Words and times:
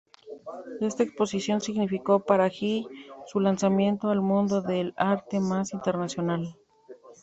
Esta 0.79 1.03
exposición 1.03 1.61
significó 1.61 2.21
para 2.21 2.49
Gill 2.49 2.87
su 3.27 3.39
lanzamiento 3.39 4.09
al 4.09 4.21
mundo 4.21 4.63
del 4.63 4.95
Arte 4.97 5.39
más 5.39 5.73
internacional. 5.73 6.57